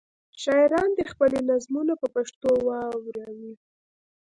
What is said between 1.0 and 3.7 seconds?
خپلې نظمونه په پښتو واوروي.